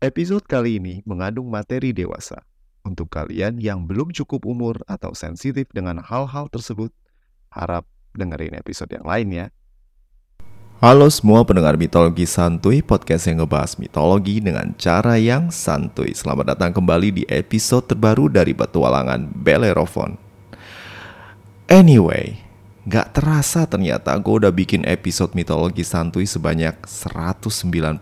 [0.00, 2.40] Episode kali ini mengandung materi dewasa.
[2.88, 6.88] Untuk kalian yang belum cukup umur atau sensitif dengan hal-hal tersebut,
[7.52, 7.84] harap
[8.16, 9.46] dengerin episode yang lain ya.
[10.80, 16.16] Halo semua pendengar mitologi santuy, podcast yang ngebahas mitologi dengan cara yang santuy.
[16.16, 20.16] Selamat datang kembali di episode terbaru dari petualangan Bellerophon.
[21.68, 22.40] Anyway,
[22.88, 28.00] Gak terasa ternyata gue udah bikin episode mitologi santuy sebanyak 197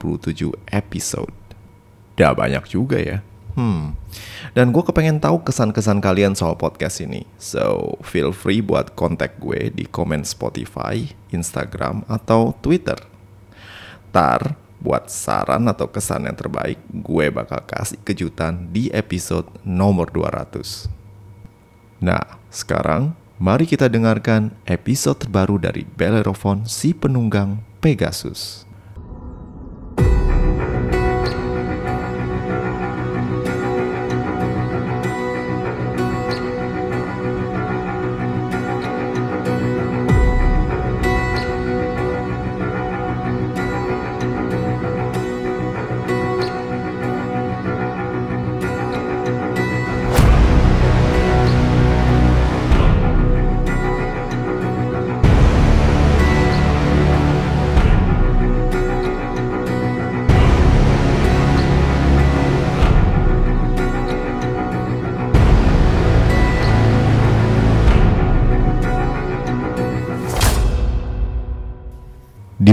[0.71, 1.48] episode.
[2.19, 3.23] Udah banyak juga ya.
[3.55, 3.95] Hmm.
[4.55, 7.27] Dan gue kepengen tahu kesan-kesan kalian soal podcast ini.
[7.39, 12.99] So, feel free buat kontak gue di komen Spotify, Instagram, atau Twitter.
[14.11, 20.91] Tar, buat saran atau kesan yang terbaik, gue bakal kasih kejutan di episode nomor 200.
[21.99, 28.68] Nah, sekarang Mari kita dengarkan episode terbaru dari Bellerophon si penunggang Pegasus.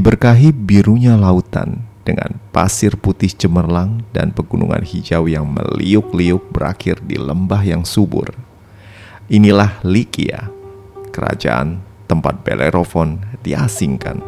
[0.05, 7.65] Diberkahi birunya lautan dengan pasir putih cemerlang dan pegunungan hijau yang meliuk-liuk berakhir di lembah
[7.65, 8.37] yang subur.
[9.33, 10.53] Inilah Likia,
[11.09, 14.21] kerajaan tempat Bellerophon diasingkan.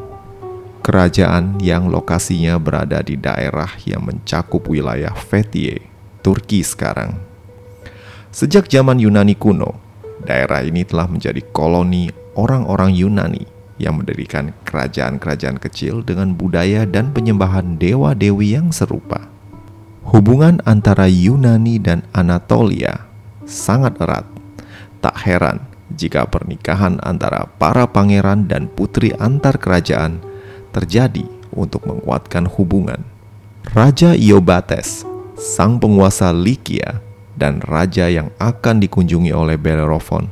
[0.81, 5.86] Kerajaan yang lokasinya berada di daerah yang mencakup wilayah Fethiye,
[6.25, 7.22] Turki sekarang.
[8.34, 9.78] Sejak zaman Yunani kuno,
[10.25, 17.77] daerah ini telah menjadi koloni orang-orang Yunani yang mendirikan kerajaan-kerajaan kecil dengan budaya dan penyembahan
[17.77, 19.29] dewa-dewi yang serupa.
[20.09, 23.05] Hubungan antara Yunani dan Anatolia
[23.45, 24.25] sangat erat.
[24.97, 25.61] Tak heran
[25.93, 30.19] jika pernikahan antara para pangeran dan putri antar kerajaan
[30.73, 31.23] terjadi
[31.53, 33.05] untuk menguatkan hubungan.
[33.67, 35.03] Raja Iobates,
[35.35, 37.03] sang penguasa Likia,
[37.38, 40.31] dan raja yang akan dikunjungi oleh Bellerophon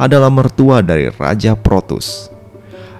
[0.00, 2.37] adalah mertua dari Raja Protus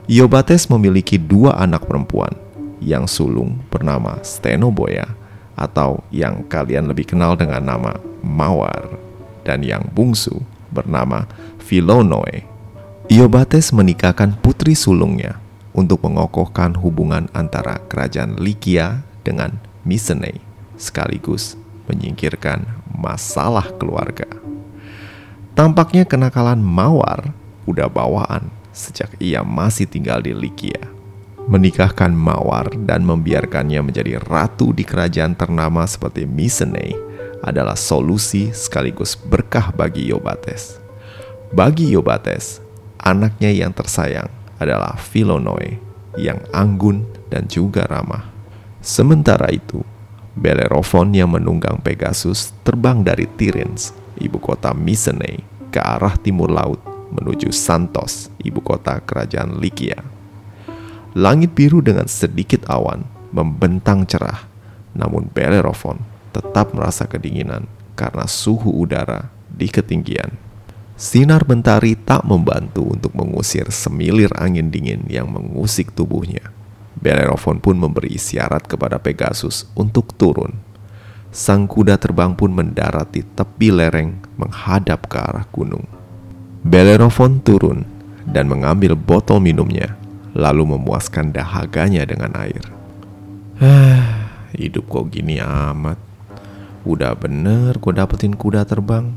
[0.09, 2.33] Iobates memiliki dua anak perempuan.
[2.81, 5.05] Yang sulung bernama Stenoboya
[5.53, 7.93] atau yang kalian lebih kenal dengan nama
[8.25, 8.89] Mawar
[9.45, 10.41] dan yang bungsu
[10.73, 11.29] bernama
[11.61, 12.49] Philonoe.
[13.13, 15.37] Iobates menikahkan putri sulungnya
[15.77, 20.41] untuk mengokohkan hubungan antara kerajaan Likia dengan Mycenae
[20.81, 22.65] sekaligus menyingkirkan
[22.97, 24.25] masalah keluarga.
[25.53, 27.37] Tampaknya kenakalan Mawar
[27.69, 30.87] udah bawaan sejak ia masih tinggal di Likia.
[31.51, 36.95] Menikahkan Mawar dan membiarkannya menjadi ratu di kerajaan ternama seperti Mycenae
[37.43, 40.79] adalah solusi sekaligus berkah bagi Yobates.
[41.51, 42.61] Bagi Yobates,
[43.01, 44.29] anaknya yang tersayang
[44.61, 45.81] adalah Philonoe
[46.21, 48.29] yang anggun dan juga ramah.
[48.85, 49.81] Sementara itu,
[50.37, 55.41] Bellerophon yang menunggang Pegasus terbang dari Tiryns, ibu kota Mycenae,
[55.73, 60.01] ke arah timur laut menuju Santos, ibu kota kerajaan Likia.
[61.17, 63.03] Langit biru dengan sedikit awan
[63.33, 64.45] membentang cerah,
[64.93, 67.67] namun Bellerophon tetap merasa kedinginan
[67.99, 70.37] karena suhu udara di ketinggian.
[70.99, 76.51] Sinar mentari tak membantu untuk mengusir semilir angin dingin yang mengusik tubuhnya.
[76.99, 80.59] Bellerophon pun memberi isyarat kepada Pegasus untuk turun.
[81.31, 85.98] Sang kuda terbang pun mendarat di tepi lereng menghadap ke arah gunung.
[86.69, 87.89] Bellerophon turun
[88.29, 89.97] dan mengambil botol minumnya,
[90.37, 92.61] lalu memuaskan dahaganya dengan air.
[94.53, 95.97] Hidup kok gini amat.
[96.85, 99.17] Udah bener gue dapetin kuda terbang.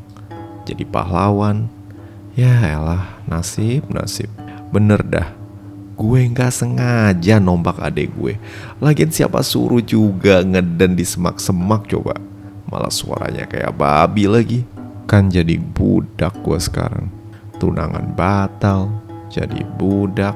[0.63, 1.67] Jadi pahlawan.
[2.39, 4.31] Ya elah, nasib, nasib.
[4.71, 5.35] Bener dah.
[5.99, 8.39] Gue nggak sengaja nombak adek gue.
[8.79, 12.15] Lagian siapa suruh juga ngeden di semak-semak coba.
[12.71, 14.59] Malah suaranya kayak babi lagi.
[15.03, 17.20] Kan jadi budak gue sekarang
[17.61, 18.89] tunangan batal,
[19.29, 20.33] jadi budak.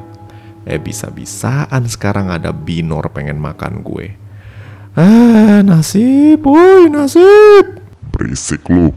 [0.70, 4.14] Eh bisa-bisaan sekarang ada binor pengen makan gue.
[4.94, 7.82] Ah, nasib, woi nasib.
[8.14, 8.94] Berisik lu.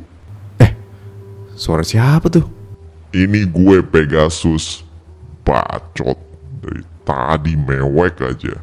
[0.60, 0.72] Eh,
[1.56, 2.44] suara siapa tuh?
[3.16, 4.84] Ini gue Pegasus.
[5.42, 6.20] Bacot.
[6.60, 8.60] Dari tadi mewek aja.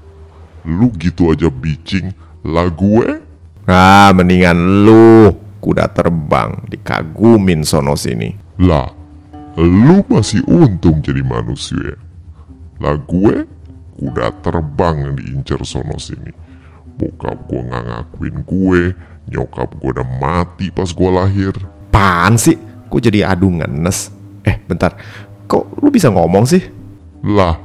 [0.64, 2.14] Lu gitu aja bicing.
[2.46, 3.22] Lah gue?
[3.66, 8.32] Ah, mendingan lu kuda terbang dikagumin sono sini.
[8.62, 8.88] Lah,
[9.56, 11.96] lu masih untung jadi manusia.
[12.80, 13.48] Lah gue
[13.96, 16.32] kuda terbang yang diincar sono sini.
[16.96, 18.82] Bokap gue nggak ngakuin gue,
[19.32, 21.56] nyokap gue udah mati pas gue lahir.
[21.92, 22.60] Pan sih?
[22.92, 24.12] Kok jadi adu ngenes?
[24.44, 24.96] Eh, bentar.
[25.48, 26.64] Kok lu bisa ngomong sih?
[27.24, 27.56] Lah,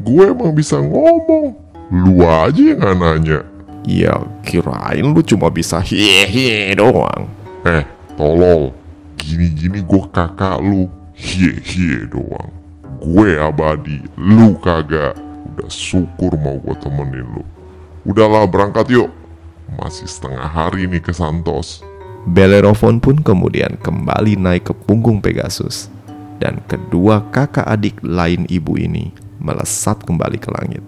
[0.00, 1.56] gue emang bisa ngomong.
[1.90, 3.40] Lu aja yang nggak nanya.
[3.88, 7.28] Ya, kirain lu cuma bisa hehe doang.
[7.64, 7.84] Eh,
[8.16, 8.76] tolol.
[9.16, 10.99] Gini-gini gue kakak lu.
[11.20, 12.48] Hie-hie doang.
[13.04, 15.20] Gue abadi, lu kagak.
[15.52, 17.44] Udah syukur mau gue temenin lu.
[18.08, 19.12] Udahlah berangkat yuk.
[19.76, 21.84] Masih setengah hari nih ke Santos.
[22.24, 25.92] Bellerophon pun kemudian kembali naik ke punggung Pegasus.
[26.40, 30.84] Dan kedua kakak adik lain ibu ini melesat kembali ke langit.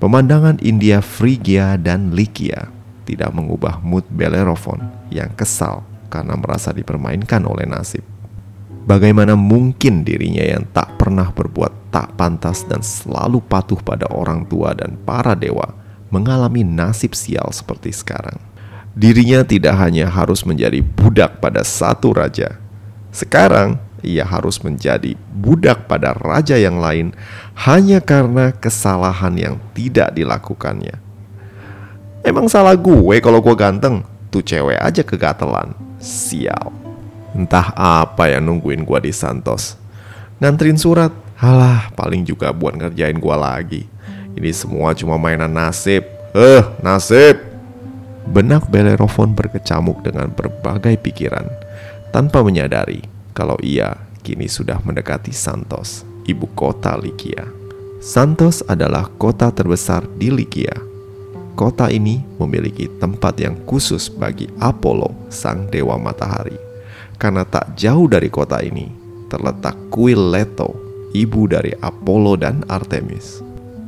[0.00, 2.72] Pemandangan India Phrygia dan Lycia
[3.04, 4.80] tidak mengubah mood Bellerophon
[5.12, 8.00] yang kesal karena merasa dipermainkan oleh nasib.
[8.82, 14.74] Bagaimana mungkin dirinya yang tak pernah berbuat tak pantas dan selalu patuh pada orang tua
[14.74, 15.78] dan para dewa
[16.10, 18.42] mengalami nasib sial seperti sekarang?
[18.92, 22.58] Dirinya tidak hanya harus menjadi budak pada satu raja.
[23.14, 27.14] Sekarang ia harus menjadi budak pada raja yang lain
[27.54, 30.98] hanya karena kesalahan yang tidak dilakukannya.
[32.26, 34.02] Emang salah gue kalau gue ganteng?
[34.34, 35.78] Tuh cewek aja kegatelan.
[36.02, 36.81] Sial.
[37.32, 39.80] Entah apa yang nungguin gue di Santos.
[40.42, 43.82] Nganterin surat, halah paling juga buat ngerjain gue lagi.
[44.36, 46.04] Ini semua cuma mainan nasib.
[46.32, 47.40] Eh, nasib.
[48.22, 51.44] Benak Bellerophon berkecamuk dengan berbagai pikiran
[52.14, 53.02] tanpa menyadari
[53.34, 57.48] kalau ia kini sudah mendekati Santos, ibu kota Likia.
[57.98, 60.74] Santos adalah kota terbesar di Likia.
[61.52, 66.71] Kota ini memiliki tempat yang khusus bagi Apollo, sang dewa matahari.
[67.22, 68.90] Karena tak jauh dari kota ini
[69.30, 70.74] terletak kuil Leto,
[71.14, 73.38] ibu dari Apollo dan Artemis.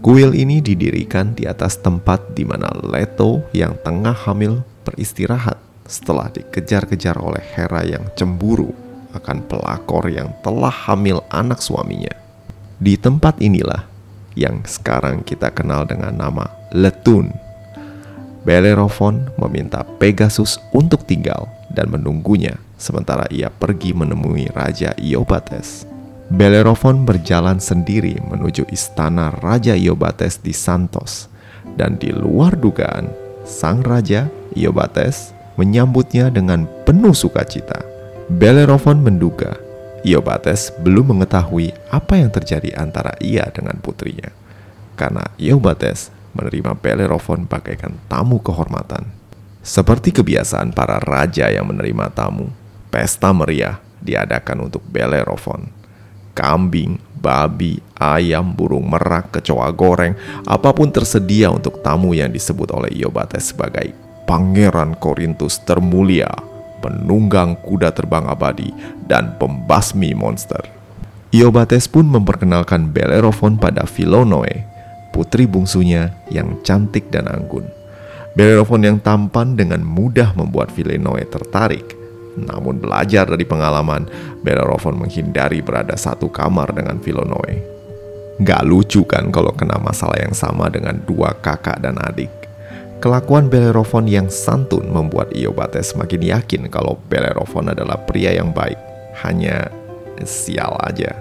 [0.06, 7.18] Kuil ini didirikan di atas tempat di mana Leto yang tengah hamil beristirahat setelah dikejar-kejar
[7.18, 8.70] oleh Hera yang cemburu
[9.18, 12.14] akan pelakor yang telah hamil anak suaminya.
[12.78, 13.82] Di tempat inilah
[14.38, 17.34] yang sekarang kita kenal dengan nama Letun.
[18.46, 25.86] Bellerophon meminta Pegasus untuk tinggal dan menunggunya sementara ia pergi menemui Raja Iobates.
[26.32, 31.28] Bellerophon berjalan sendiri menuju istana Raja Iobates di Santos
[31.76, 33.10] dan di luar dugaan,
[33.44, 37.82] sang raja Iobates menyambutnya dengan penuh sukacita.
[38.30, 39.58] Bellerophon menduga
[40.04, 44.32] Iobates belum mengetahui apa yang terjadi antara ia dengan putrinya.
[44.96, 49.08] Karena Iobates menerima Bellerophon bagaikan tamu kehormatan.
[49.64, 52.52] Seperti kebiasaan para raja yang menerima tamu,
[52.94, 55.66] pesta meriah diadakan untuk Bellerophon.
[56.30, 60.14] Kambing, babi, ayam, burung merak, kecoa goreng,
[60.46, 63.90] apa pun tersedia untuk tamu yang disebut oleh Iobates sebagai
[64.30, 66.30] Pangeran Korintus termulia,
[66.78, 68.70] penunggang kuda terbang abadi,
[69.10, 70.62] dan pembasmi monster.
[71.34, 74.62] Iobates pun memperkenalkan Bellerophon pada Philonoe,
[75.10, 77.66] putri bungsunya yang cantik dan anggun.
[78.38, 82.03] Bellerophon yang tampan dengan mudah membuat Philonoe tertarik.
[82.34, 84.06] Namun belajar dari pengalaman,
[84.42, 87.62] Bellerophon menghindari berada satu kamar dengan Philonoe.
[88.42, 92.30] Gak lucu kan kalau kena masalah yang sama dengan dua kakak dan adik.
[92.98, 98.78] Kelakuan Bellerophon yang santun membuat Iobates semakin yakin kalau Bellerophon adalah pria yang baik.
[99.22, 99.70] Hanya
[100.26, 101.14] sial aja.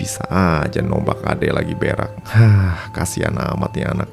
[0.00, 2.14] Bisa aja nombak ade lagi berak.
[2.30, 4.10] Hah, kasihan amat ya anak.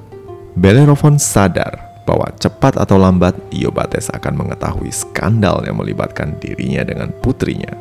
[0.57, 7.71] Bellerophon sadar bahwa cepat atau lambat Iobates akan mengetahui skandal yang melibatkan dirinya dengan putrinya.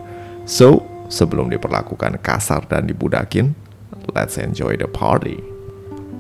[0.45, 3.57] So, sebelum diperlakukan kasar dan dibudakin,
[4.13, 5.41] let's enjoy the party.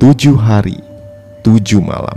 [0.00, 0.80] Tujuh hari,
[1.44, 2.16] tujuh malam,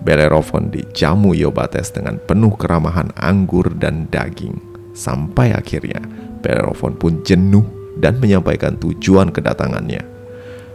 [0.00, 4.56] Bellerophon dijamu Iobates dengan penuh keramahan anggur dan daging.
[4.96, 6.00] Sampai akhirnya
[6.40, 7.62] Bellerophon pun jenuh
[8.00, 10.00] dan menyampaikan tujuan kedatangannya.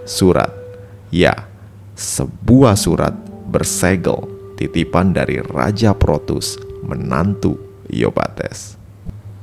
[0.06, 0.54] Surat,
[1.10, 1.34] ya,
[1.98, 3.18] sebuah surat
[3.50, 7.60] bersegel titipan dari Raja Protus, menantu
[7.92, 8.80] Iobates.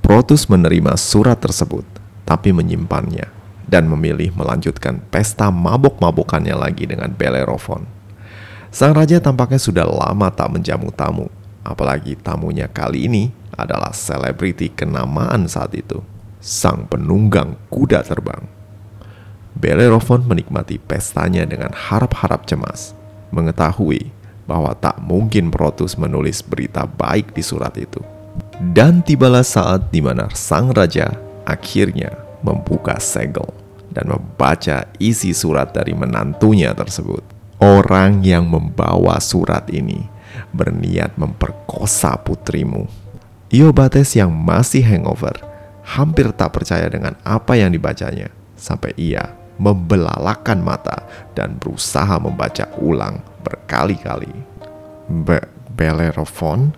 [0.02, 1.86] Protus menerima surat tersebut,
[2.26, 3.30] tapi menyimpannya
[3.68, 7.86] dan memilih melanjutkan pesta mabok-mabokannya lagi dengan Bellerophon.
[8.72, 11.28] Sang raja tampaknya sudah lama tak menjamu tamu,
[11.60, 16.00] apalagi tamunya kali ini adalah selebriti kenamaan saat itu,
[16.40, 18.44] sang penunggang kuda terbang.
[19.52, 22.96] Bellerophon menikmati pestanya dengan harap-harap cemas,
[23.28, 28.00] mengetahui bahwa tak mungkin Protus menulis berita baik di surat itu.
[28.62, 31.10] Dan tibalah saat di mana sang raja
[31.42, 33.46] akhirnya membuka segel
[33.92, 37.22] dan membaca isi surat dari menantunya tersebut.
[37.62, 40.02] Orang yang membawa surat ini
[40.50, 42.88] berniat memperkosa putrimu.
[43.52, 45.36] Iobates yang masih hangover
[45.84, 51.04] hampir tak percaya dengan apa yang dibacanya sampai ia membelalakan mata
[51.36, 54.32] dan berusaha membaca ulang berkali-kali.
[55.10, 56.76] Be Bellerophon,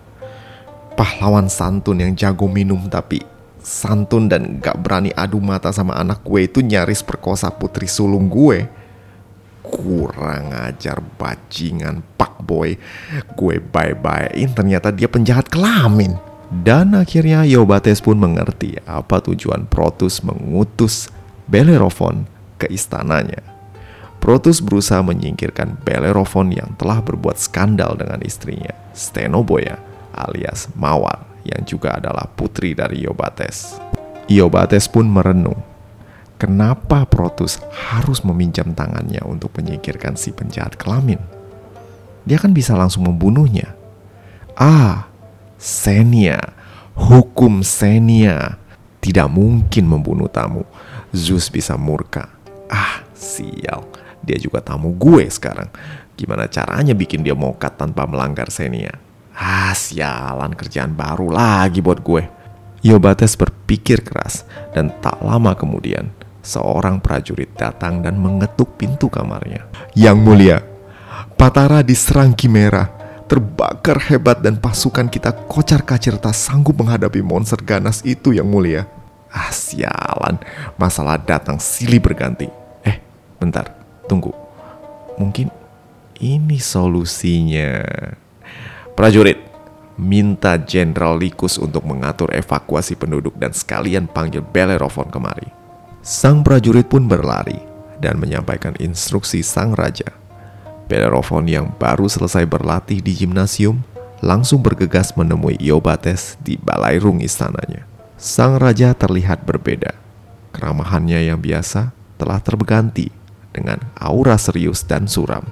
[0.95, 3.19] pahlawan santun yang jago minum tapi
[3.59, 8.65] santun dan gak berani adu mata sama anak gue itu nyaris perkosa putri sulung gue.
[9.65, 12.77] Kurang ajar bajingan pak boy.
[13.33, 16.15] Gue bye-byein ternyata dia penjahat kelamin.
[16.45, 21.09] Dan akhirnya Yobates pun mengerti apa tujuan Protus mengutus
[21.49, 22.29] Bellerophon
[22.61, 23.54] ke istananya.
[24.25, 29.77] Protus berusaha menyingkirkan Bellerophon yang telah berbuat skandal dengan istrinya, Stenoboya
[30.17, 33.77] alias Mawar yang juga adalah putri dari Iobates.
[34.25, 35.61] Iobates pun merenung,
[36.41, 41.21] kenapa Protus harus meminjam tangannya untuk menyingkirkan si penjahat kelamin?
[42.25, 43.77] Dia kan bisa langsung membunuhnya.
[44.57, 45.05] Ah,
[45.61, 46.41] Senia,
[46.97, 48.57] hukum Senia.
[49.05, 50.65] Tidak mungkin membunuh tamu.
[51.13, 52.25] Zeus bisa murka.
[52.73, 53.85] Ah, sial.
[54.25, 55.69] Dia juga tamu gue sekarang.
[56.17, 58.97] Gimana caranya bikin dia mokat tanpa melanggar Senia?
[59.35, 62.23] Ah, sialan kerjaan baru lagi buat gue.
[62.81, 66.13] Yobates berpikir keras dan tak lama kemudian
[66.45, 69.65] seorang prajurit datang dan mengetuk pintu kamarnya.
[69.97, 70.57] Yang mulia,
[71.35, 72.87] Patara diserang Kimera,
[73.25, 78.87] terbakar hebat dan pasukan kita kocar kacir tak sanggup menghadapi monster ganas itu yang mulia.
[79.33, 80.39] Ah sialan,
[80.79, 82.47] masalah datang silih berganti.
[82.87, 83.01] Eh,
[83.35, 84.33] bentar, tunggu.
[85.19, 85.49] Mungkin
[86.19, 87.83] ini solusinya.
[88.95, 89.39] Prajurit,
[89.99, 95.51] minta Jenderal Likus untuk mengatur evakuasi penduduk dan sekalian panggil Bellerophon kemari.
[96.05, 97.57] Sang prajurit pun berlari
[97.99, 100.07] dan menyampaikan instruksi sang raja.
[100.85, 103.81] Bellerophon yang baru selesai berlatih di gimnasium
[104.21, 107.89] langsung bergegas menemui Iobates di balairung istananya.
[108.15, 109.97] Sang raja terlihat berbeda.
[110.53, 113.11] Keramahannya yang biasa telah terganti
[113.55, 115.47] dengan aura serius dan suram.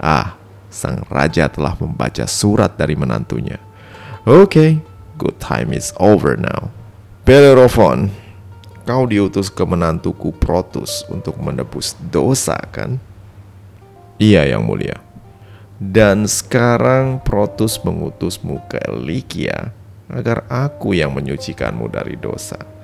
[0.00, 0.40] Ah,
[0.72, 3.60] sang raja telah membaca surat dari menantunya.
[4.24, 4.70] Oke, okay,
[5.20, 6.72] good time is over now.
[7.28, 8.08] Bellerophon,
[8.88, 12.96] kau diutus ke menantuku Protus untuk menebus dosa kan?
[14.16, 14.96] Iya yang mulia.
[15.76, 19.76] Dan sekarang Protus mengutusmu ke Likia
[20.08, 22.79] agar aku yang menyucikanmu dari dosa.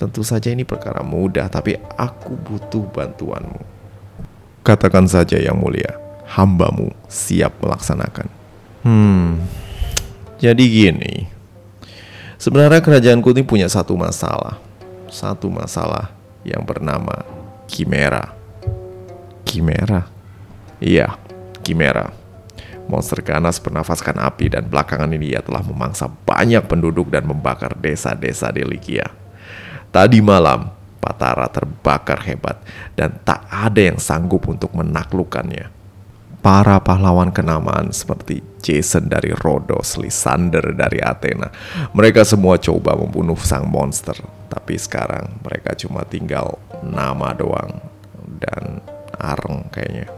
[0.00, 3.60] Tentu saja ini perkara mudah, tapi aku butuh bantuanmu.
[4.64, 8.32] Katakan saja yang mulia hambamu siap melaksanakan.
[8.80, 9.44] Hmm,
[10.40, 11.28] jadi gini.
[12.40, 14.56] Sebenarnya kerajaanku ini punya satu masalah.
[15.12, 16.08] Satu masalah
[16.48, 17.20] yang bernama
[17.68, 18.32] Kimera.
[19.44, 20.08] Kimera?
[20.80, 21.12] Iya,
[21.60, 22.08] Kimera.
[22.88, 28.48] Monster ganas bernafaskan api dan belakangan ini ia telah memangsa banyak penduduk dan membakar desa-desa
[28.48, 29.19] di Likia.
[29.90, 30.70] Tadi malam,
[31.00, 32.60] Patara terbakar hebat
[32.92, 35.80] dan tak ada yang sanggup untuk menaklukkannya
[36.40, 41.48] para pahlawan kenamaan seperti Jason dari Rhodos, Lysander dari Athena.
[41.92, 44.16] Mereka semua coba membunuh sang monster,
[44.48, 47.80] tapi sekarang mereka cuma tinggal nama doang
[48.40, 48.84] dan
[49.16, 50.08] areng kayaknya.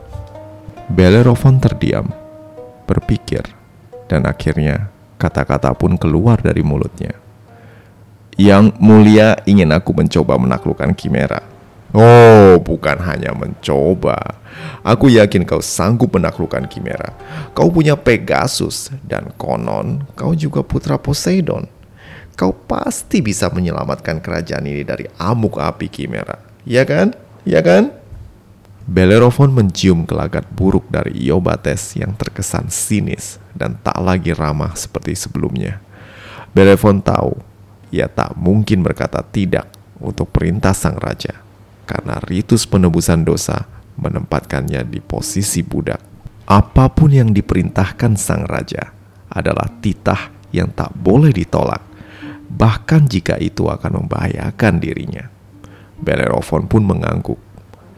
[0.91, 2.11] Bellerophon terdiam,
[2.87, 3.47] berpikir,
[4.11, 7.22] dan akhirnya kata-kata pun keluar dari mulutnya.
[8.41, 11.45] Yang mulia ingin aku mencoba menaklukkan Kimera.
[11.93, 14.41] Oh, bukan hanya mencoba.
[14.81, 17.13] Aku yakin kau sanggup menaklukkan Kimera.
[17.53, 21.69] Kau punya Pegasus dan konon kau juga putra Poseidon.
[22.33, 26.41] Kau pasti bisa menyelamatkan kerajaan ini dari amuk api Kimera.
[26.65, 27.13] Ya kan?
[27.45, 27.93] Ya kan?
[28.89, 35.79] Bellerophon mencium gelagat buruk dari Iobates yang terkesan sinis dan tak lagi ramah seperti sebelumnya.
[36.57, 37.52] Bellerophon tahu
[37.93, 39.69] ia tak mungkin berkata tidak
[40.01, 41.45] untuk perintah sang raja
[41.85, 43.69] karena ritus penebusan dosa
[44.01, 46.01] menempatkannya di posisi budak.
[46.49, 48.91] Apa pun yang diperintahkan sang raja
[49.29, 51.81] adalah titah yang tak boleh ditolak,
[52.49, 55.29] bahkan jika itu akan membahayakan dirinya.
[56.03, 57.39] Bellerophon pun mengangguk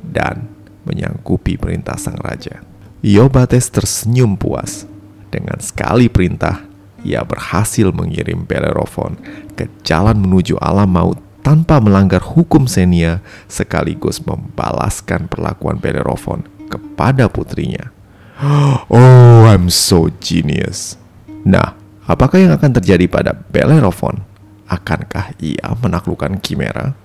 [0.05, 0.51] dan
[0.85, 2.61] menyanggupi perintah sang raja.
[3.01, 4.85] Iobates tersenyum puas.
[5.33, 6.63] Dengan sekali perintah,
[7.05, 9.21] ia berhasil mengirim Bellerophon
[9.55, 17.93] ke jalan menuju alam maut tanpa melanggar hukum Senia sekaligus membalaskan perlakuan Bellerophon kepada putrinya.
[18.91, 20.99] Oh, I'm so genius.
[21.47, 24.27] Nah, apakah yang akan terjadi pada Bellerophon?
[24.67, 26.97] Akankah ia menaklukkan Chimera?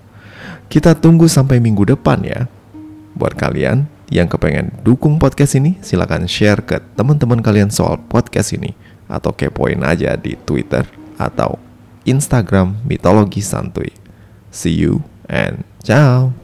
[0.72, 2.50] Kita tunggu sampai minggu depan ya.
[3.14, 8.74] Buat kalian yang kepengen dukung podcast ini, silakan share ke teman-teman kalian soal podcast ini
[9.10, 10.86] atau kepoin aja di Twitter
[11.18, 11.58] atau
[12.06, 13.90] Instagram mitologi santuy.
[14.54, 16.32] See you and ciao.